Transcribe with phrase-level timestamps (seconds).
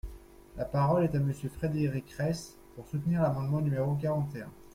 [0.57, 4.49] La parole est à Monsieur Frédéric Reiss, pour soutenir l’amendement numéro quarante et un.